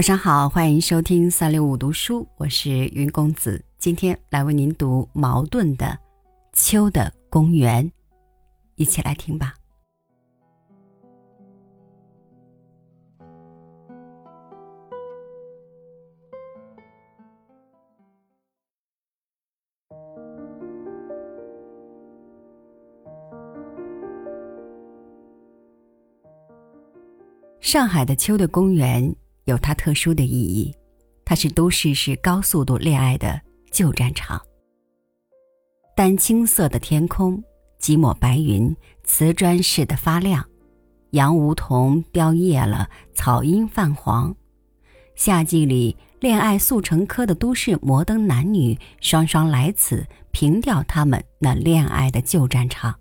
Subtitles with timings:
[0.00, 5.84] 晚上好，欢迎收听三六五读书，我是云公子，今天来为您读茅盾的
[6.54, 7.84] 《秋的公园》，
[8.76, 9.52] 一起来听吧。
[27.60, 29.14] 上海的秋的公园。
[29.50, 30.74] 有它特殊的意义，
[31.24, 34.40] 它是都市式高速度恋爱的旧战场。
[35.94, 37.42] 淡青色的天空，
[37.78, 38.74] 几抹白云，
[39.04, 40.48] 瓷砖似的发亮，
[41.10, 44.34] 杨梧桐凋叶了，草阴泛黄。
[45.16, 52.94] 夏季里，恋爱速成科的都市摩登男女双双来此凭吊他们那恋爱的旧战场。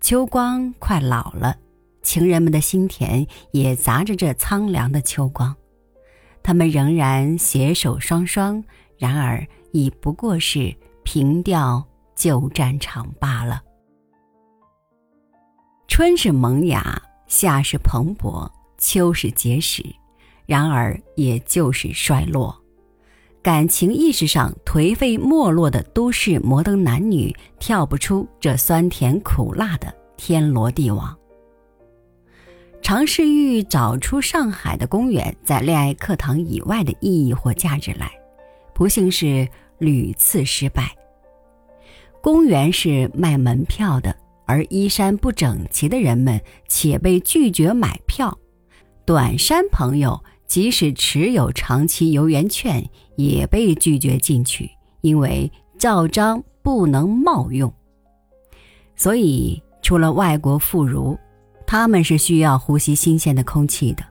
[0.00, 1.58] 秋光快老了。
[2.04, 5.56] 情人们的心田也杂着这苍凉的秋光，
[6.42, 8.62] 他们仍然携手双双，
[8.96, 13.60] 然而已不过是凭吊旧战场罢了。
[15.88, 19.82] 春是萌芽，夏是蓬勃，秋是结实，
[20.46, 22.54] 然而也就是衰落。
[23.42, 31.16] 感情意识上颓废没落的都市摩登男女，跳不出这酸甜苦辣的天罗地网。
[32.84, 38.12] 尝试欲找出上海的公园在恋爱课堂以外的意义或价值来，
[38.74, 40.94] 不幸是屡次失败。
[42.20, 48.38] 公园是卖门票的，而衣衫不整齐的人们且被拒绝买票。
[49.06, 57.72] 短衫朋友即使持有长期游园券，也被拒绝进去，因为照章不能冒用。
[58.94, 61.18] 所以，除了外国妇孺。
[61.66, 64.04] 他们是需要呼吸新鲜的空气的。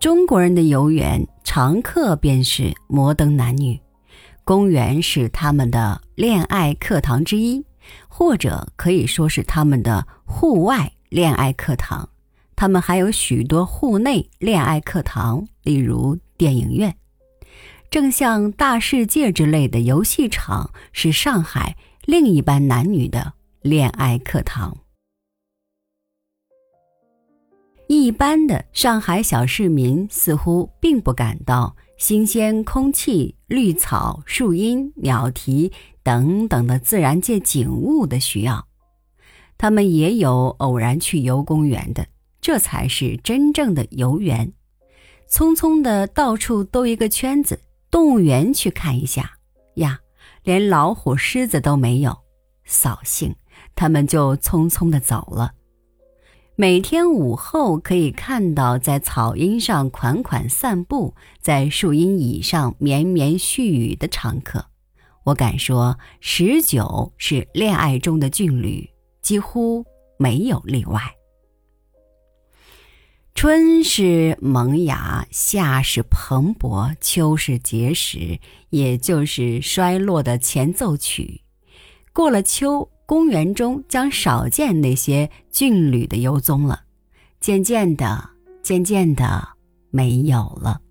[0.00, 3.80] 中国人的游园常客便是摩登男女，
[4.44, 7.64] 公园是他们的恋爱课堂之一，
[8.06, 12.08] 或者可以说是他们的户外恋爱课堂。
[12.54, 16.94] 他们还有许多户内恋爱课堂，例如电影院，
[17.90, 23.32] 正像大世界之类的游戏场，是上海另一班男女的
[23.62, 24.76] 恋爱课堂。
[27.90, 35.72] 一般的上海小市民似乎并不感到新鲜空气、绿草、树荫、鸟啼
[36.02, 38.66] 等等的自然界景物的需要，
[39.56, 42.06] 他们也有偶然去游公园的，
[42.42, 44.52] 这才是真正的游园。
[45.30, 47.58] 匆匆的到处兜一个圈子，
[47.90, 49.38] 动物园去看一下
[49.76, 49.98] 呀，
[50.44, 52.14] 连老虎、狮子都没有，
[52.66, 53.34] 扫兴，
[53.74, 55.54] 他们就匆匆的走了。
[56.60, 64.66] 每天午后可以看到在草荫上款款散步，在树荫椅上绵绵絮语的常客，
[65.22, 68.90] 我敢说十九是恋爱中的俊侣，
[69.22, 69.86] 几乎
[70.18, 71.00] 没有例外。
[73.36, 78.40] 春是萌芽，夏是蓬勃，秋是结实，
[78.70, 81.42] 也就是衰落的前奏曲。
[82.12, 82.90] 过了秋。
[83.08, 86.82] 公园中将少见那些俊侣的游踪了，
[87.40, 88.28] 渐渐的，
[88.62, 89.48] 渐渐的
[89.90, 90.82] 没有了。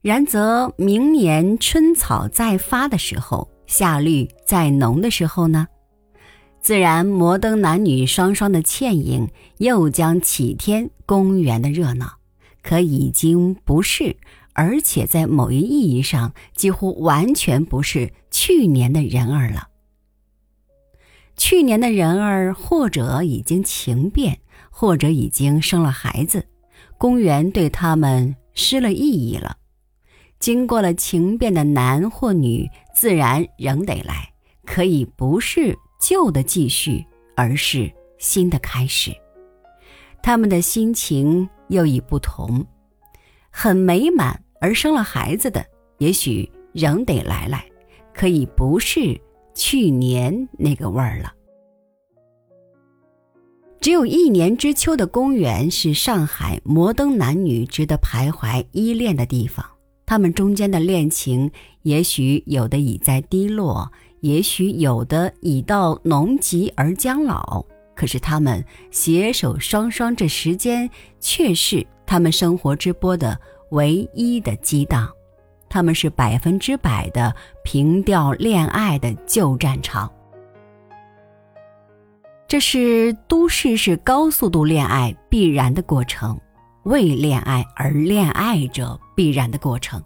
[0.00, 5.68] 然则明年春草再发的时候，夏绿再浓的时候呢，
[6.60, 12.14] 自然摩登男女双双的倩影又将启添公园的热闹。
[12.60, 14.16] 可已经不是，
[14.52, 19.68] 而且在某一意义上几乎完全不是去年的人儿了。
[21.44, 24.38] 去年的人儿，或者已经情变，
[24.70, 26.46] 或者已经生了孩子，
[26.96, 29.56] 公园对他们失了意义了。
[30.38, 34.32] 经过了情变的男或女，自然仍得来，
[34.64, 39.10] 可以不是旧的继续，而是新的开始。
[40.22, 42.64] 他们的心情又已不同，
[43.50, 45.66] 很美满而生了孩子的，
[45.98, 47.64] 也许仍得来来，
[48.14, 49.20] 可以不是。
[49.54, 51.32] 去年那个味儿了。
[53.80, 59.66] 只有一年之秋的公园是上海摩登男女值得徘徊依恋的地方。
[60.06, 61.50] 他们中间的恋情，
[61.82, 63.90] 也许有的已在低落，
[64.20, 67.64] 也许有的已到浓极而将老。
[67.94, 70.88] 可是他们携手双双，这时间
[71.18, 73.38] 却是他们生活之波的
[73.70, 75.10] 唯一的激荡。
[75.72, 77.34] 他们是百分之百的
[77.64, 80.12] 凭吊恋爱的旧战场，
[82.46, 86.38] 这是都市式高速度恋爱必然的过程。
[86.82, 90.02] 为恋爱而恋爱者必然的过程。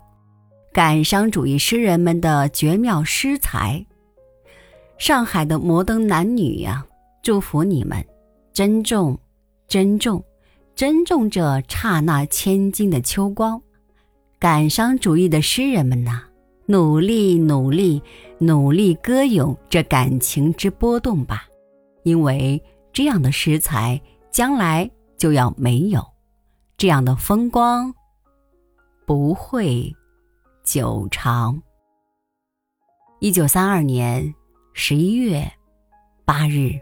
[0.72, 3.84] 感伤主义诗人们的绝妙诗才，
[4.98, 6.86] 上海的摩登男女呀，
[7.24, 8.06] 祝福你们，
[8.52, 9.18] 珍重，
[9.66, 10.22] 珍重，
[10.76, 13.60] 珍重这刹那千金的秋光。
[14.38, 16.22] 感伤主义的诗人们呐，
[16.66, 18.02] 努力，努力，
[18.38, 21.46] 努力歌咏这感情之波动吧，
[22.02, 22.62] 因为
[22.92, 24.00] 这样的诗才
[24.30, 26.04] 将来就要没有，
[26.76, 27.94] 这样的风光
[29.06, 29.94] 不会。
[30.66, 31.62] 久长。
[33.20, 34.34] 一九三二年
[34.72, 35.48] 十一月
[36.24, 36.72] 八日。